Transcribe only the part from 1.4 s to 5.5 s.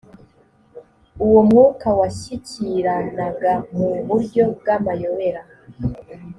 mwuka washyikiranaga mu buryo bw’amayobera